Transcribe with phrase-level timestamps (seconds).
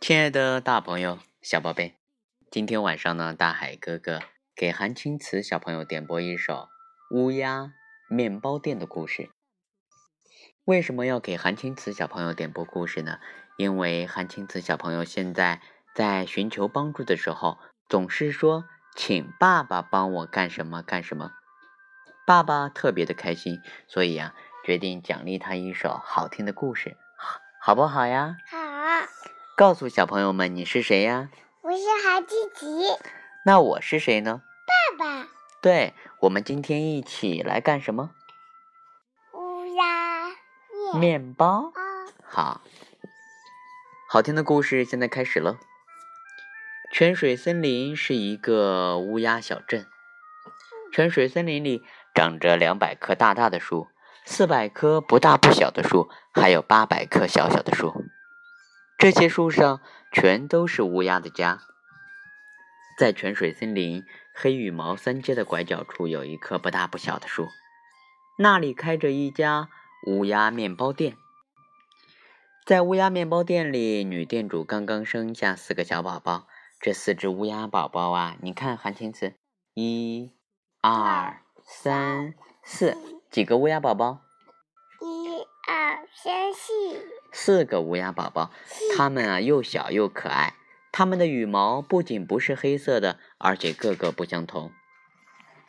[0.00, 1.94] 亲爱的大朋友、小宝贝，
[2.50, 4.20] 今天晚上呢，大海哥哥
[4.56, 6.54] 给韩青瓷小朋友点播一首
[7.14, 7.74] 《乌鸦
[8.08, 9.28] 面包店》的故事。
[10.64, 13.18] 为什么要给韩青瓷小朋友点播故事呢？
[13.58, 15.60] 因为韩青瓷小朋友现在
[15.94, 18.64] 在寻求帮助的时候，总是说
[18.96, 21.32] “请爸爸帮我干什么干什么”，
[22.26, 26.96] 爸爸特别的开心，所以呀，决定奖励他一首好听的故事，
[27.60, 28.38] 好不好呀？
[28.50, 28.58] 好。
[29.60, 31.28] 告诉小朋友们，你是谁呀？
[31.60, 32.66] 我是韩琪琪。
[33.44, 34.40] 那我是谁呢？
[34.96, 35.28] 爸爸。
[35.60, 38.12] 对，我们今天一起来干什么？
[39.34, 41.74] 乌鸦面包。
[42.24, 42.62] 好，
[44.08, 45.58] 好听的故事现在开始了。
[46.90, 49.86] 泉水森林是一个乌鸦小镇。
[50.90, 51.82] 泉水森林里
[52.14, 53.88] 长着两百棵大大的树，
[54.24, 57.99] 四百棵不大不小的树，还有八百棵小小的树。
[59.00, 59.80] 这些树上
[60.12, 61.62] 全都是乌鸦的家。
[62.98, 67.48] 在泉水森林黑羽毛三街的拐角处，有一棵不大不小的树，
[68.36, 69.70] 那里开着一家
[70.06, 71.16] 乌鸦面包店。
[72.66, 76.46] 在乌鸦面包店里，女店主刚刚生下四个小宝宝。
[76.78, 79.32] 这四只乌鸦宝宝啊，你看韩青词，
[79.72, 80.30] 一、
[80.82, 82.98] 二、三、四，
[83.30, 84.20] 几个乌鸦宝宝？
[85.00, 87.19] 一二三四。
[87.32, 88.50] 四个乌鸦宝宝，
[88.96, 90.54] 它们啊又小又可爱。
[90.92, 94.72] 它们的羽毛不仅不是黑色的，而且个个不相同。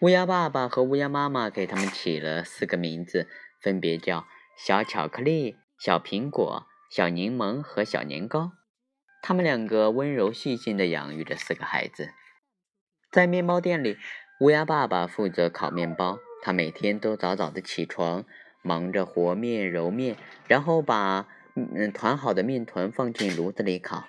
[0.00, 3.28] 乌鸦爸爸和乌鸦妈妈给它们起了四个名字，
[3.60, 8.52] 分别叫小巧克力、小苹果、小柠檬和小年糕。
[9.20, 12.08] 他们两个温柔细心地养育着四个孩子。
[13.10, 13.98] 在面包店里，
[14.40, 18.24] 乌鸦爸爸负责烤面包，他每天都早早的起床，
[18.62, 20.16] 忙着和面、揉面，
[20.48, 21.28] 然后把。
[21.54, 24.04] 嗯，团好的面团放进炉子里烤。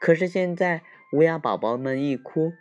[0.00, 2.54] 可是现在乌鸦宝宝们一哭，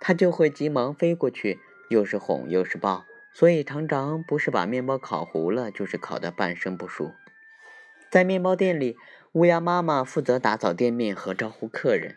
[0.00, 7.14] 它就会急忙飞过去，又是哄又是抱，所以常常不是把面包烤糊了，就是烤得半生不熟。
[8.10, 8.96] 在面包店里，
[9.32, 12.16] 乌鸦妈妈负责打扫店面和招呼客人。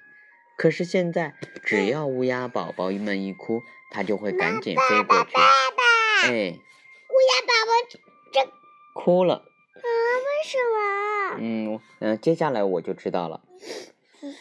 [0.57, 5.34] 可是现在，只要乌鸦宝宝们一哭，它就会赶紧飞过去。
[5.34, 8.00] 爸爸哎，乌鸦宝宝
[8.34, 8.67] 这。
[8.97, 9.85] 哭了啊？
[10.25, 11.38] 为什么？
[11.40, 13.41] 嗯嗯，接下来我就知道了。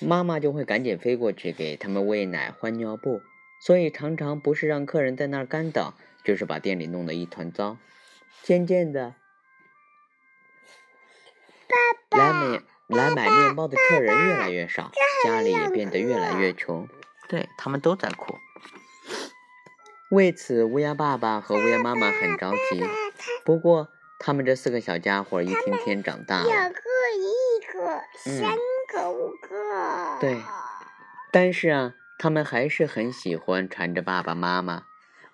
[0.00, 3.21] 妈妈就会赶紧飞过去给他们喂奶、换尿布，
[3.61, 5.93] 所以常常不是让客人在那儿干等，
[6.25, 7.77] 就是把店里弄得一团糟。
[8.43, 9.15] 渐渐的，
[12.09, 14.91] 爸爸来买来买面包的客人越来越少，
[15.22, 16.89] 家里也变得越来越穷。
[17.28, 18.34] 对他们都在哭。
[20.11, 22.83] 为此，乌鸦爸爸和乌鸦妈妈很着急。
[23.45, 23.89] 不过。
[24.19, 28.56] 他们这四个小家伙一天天长大了，两个、一个、三
[28.93, 30.19] 个、五个。
[30.19, 30.38] 对，
[31.31, 34.84] 但是啊，他们还是很喜欢缠着爸爸妈妈。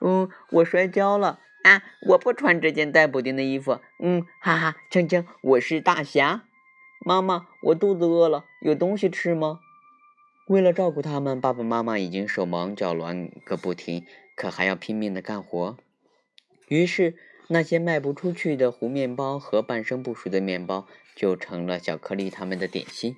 [0.00, 1.82] 嗯，我摔跤了啊！
[2.09, 3.78] 我不穿这件带补丁的衣服。
[4.03, 6.43] 嗯，哈哈，锵锵，我是大侠。
[7.06, 9.60] 妈妈，我肚子饿了，有东西吃吗？
[10.49, 14.04] 为了照顾他们，爸爸妈妈已经手忙脚乱个不停，
[14.34, 15.76] 可还要拼命的干活。
[16.66, 17.16] 于是。
[17.49, 23.17] 那些卖不出去的糊面包和半生不熟的面包，就成了小颗粒他们的点心。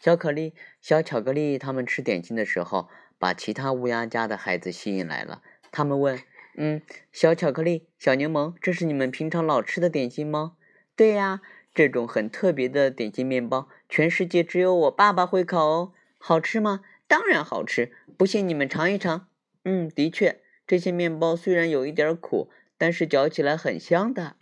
[0.00, 2.88] 小可丽、小巧克力他们吃点心的时候，
[3.18, 5.42] 把其他乌鸦家的孩子吸引来了。
[5.70, 6.18] 他们问
[6.56, 6.82] ：“嗯，
[7.12, 10.56] 小巧克力、小柠檬，这是你们平常老吃的点心吗
[10.96, 11.40] ？”“对呀，
[11.74, 15.92] 这种很特别的点心面包，全世界只有我爸爸会烤哦。
[16.18, 16.82] 好吃吗？
[17.06, 19.28] 当然好吃，不信你们尝一尝。
[19.64, 24.36] ”“嗯，的确，这些面包虽然有一点苦。”但是嚼起来很香的，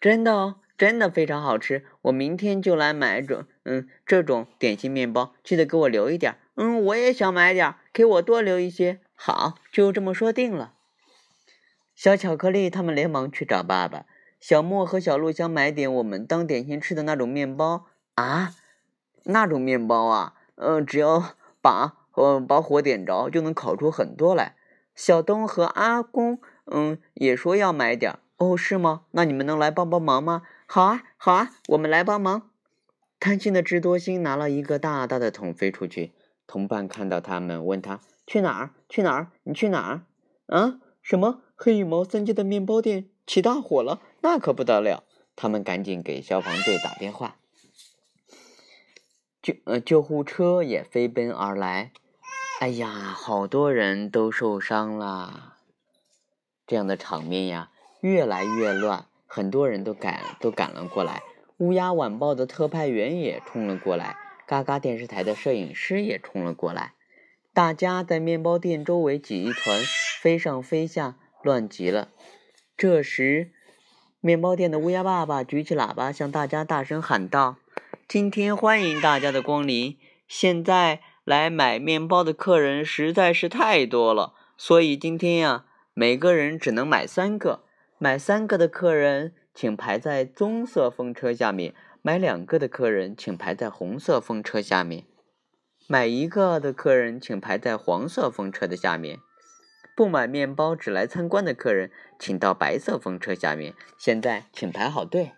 [0.00, 1.84] 真的哦，真的非常好吃。
[2.02, 6.38] 我明天就来买种，嗯，这种点心面包，记得给我留一点。
[6.54, 9.00] 嗯，我也想买点，给我多留一些。
[9.14, 10.74] 好，就这么说定了。
[11.94, 14.06] 小巧克力他们连忙去找爸爸。
[14.40, 18.52] 小莫和小鹿想买点我们当点心吃的那种面包啊，
[19.22, 24.56] 那种面包啊，嗯，只要把嗯把火点着，就能烤出很多来。
[24.94, 29.02] 小东和阿公，嗯，也说要买点哦，是吗？
[29.12, 30.42] 那你们能来帮帮忙吗？
[30.66, 32.50] 好啊，好啊，我们来帮忙。
[33.20, 36.12] 贪心的智多星拿了一个大大的桶飞出去，
[36.46, 38.70] 同伴看到他们，问他去哪儿？
[38.88, 39.28] 去哪儿？
[39.44, 40.02] 你去哪儿？
[40.46, 40.80] 啊？
[41.00, 41.42] 什么？
[41.54, 44.00] 黑羽毛三街的面包店起大火了？
[44.22, 45.04] 那可不得了！
[45.36, 47.36] 他们赶紧给消防队打电话，
[49.40, 51.92] 救呃救护车也飞奔而来。
[52.62, 55.56] 哎呀，好多人都受伤了，
[56.64, 57.70] 这样的场面呀，
[58.00, 59.06] 越来越乱。
[59.26, 61.24] 很多人都赶都赶了过来。
[61.56, 64.16] 乌鸦晚报的特派员也冲了过来，
[64.46, 66.92] 嘎嘎电视台的摄影师也冲了过来。
[67.52, 69.80] 大家在面包店周围挤一团，
[70.20, 72.10] 飞上飞下，乱极了。
[72.76, 73.50] 这时，
[74.20, 77.56] 面包店的乌鸦爸爸举起喇叭，向大家大声喊道
[78.06, 79.98] ：“今天欢迎大家的光临！
[80.28, 85.64] 现在来买面包的客人实在是太多了，所以今天呀，
[85.94, 87.64] 每个人只能买三个。
[87.98, 91.72] 买三个的客人，请排在棕色风车下面；
[92.02, 95.04] 买两个的客人，请排在红色风车下面。”
[95.88, 99.18] 买一个的客人，请排在黄色风车的下面；
[99.94, 103.74] 不买面包只来参观的客人，请到白色风车下面。
[103.96, 105.32] 现在，请排好队。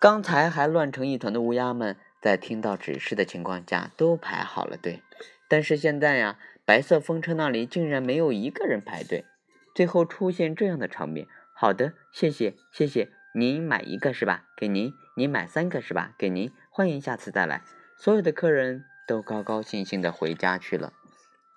[0.00, 5.02] 刚才还乱成一团的乌鸦们，在听到指示的情况下，都排好了队。
[5.48, 9.26] 但是现在呀，白色风车那里竟然没有一个人排队。
[9.74, 13.10] 最后出现这样的场面：好的，谢谢，谢谢。
[13.34, 14.44] 您买一个是吧？
[14.56, 14.92] 给您。
[15.16, 16.14] 您买三个是吧？
[16.16, 16.50] 给您。
[16.70, 17.62] 欢迎下次再来。
[17.98, 18.84] 所有的客人。
[19.04, 20.92] 都高高兴兴的回家去了。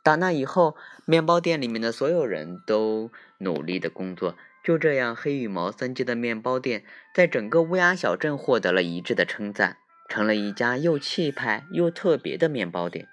[0.04, 0.76] 打那以后，
[1.06, 4.36] 面包店里面的所有人都努力的工作。
[4.64, 6.84] 就这样，黑羽毛三街的面包店
[7.14, 13.07] 在整个乌鸦小镇获得了一致的称赞，成了一家又气派又特别的面包店。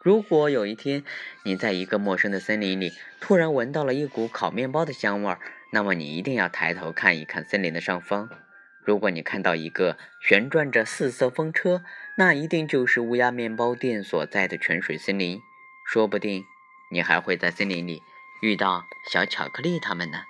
[0.00, 1.04] 如果有一天
[1.44, 5.38] 你在一个陌生的森林里突然闻到了一股烤面包的香味儿，
[5.72, 8.28] 那么你一定要抬头看一看森林的上方。
[8.84, 11.84] 如果你看到一个旋转着四色风车，
[12.16, 15.40] 那一定就是乌鸦面包店所在的泉水森林。
[15.86, 16.44] 说不定
[16.90, 18.02] 你还会在森林里
[18.40, 20.22] 遇到小巧克力他们呢。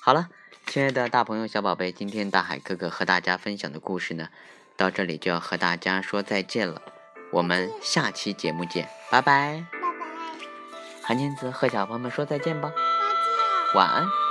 [0.00, 0.28] 好了，
[0.66, 4.28] 亲爱的大朋友、小宝贝，今天大海哥哥和大家分享的故事呢，
[4.76, 6.82] 到这里就要和大家说再见了。
[7.32, 9.22] 我们下期节目见，拜拜。
[9.22, 9.66] 拜拜。
[11.02, 12.70] 韩金子和小朋友们说再见吧。
[12.70, 13.74] 再见。
[13.74, 14.25] 晚安。